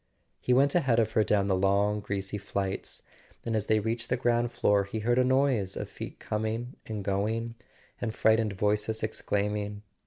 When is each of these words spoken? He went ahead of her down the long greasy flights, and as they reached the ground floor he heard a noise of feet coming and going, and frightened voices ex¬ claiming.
He 0.39 0.51
went 0.51 0.73
ahead 0.73 0.97
of 0.97 1.11
her 1.11 1.23
down 1.23 1.47
the 1.47 1.55
long 1.55 1.99
greasy 1.99 2.39
flights, 2.39 3.03
and 3.45 3.55
as 3.55 3.67
they 3.67 3.79
reached 3.79 4.09
the 4.09 4.17
ground 4.17 4.51
floor 4.51 4.83
he 4.85 5.01
heard 5.01 5.19
a 5.19 5.23
noise 5.23 5.77
of 5.77 5.89
feet 5.89 6.17
coming 6.17 6.75
and 6.87 7.03
going, 7.05 7.53
and 8.01 8.11
frightened 8.11 8.53
voices 8.53 9.01
ex¬ 9.01 9.23
claiming. 9.23 9.83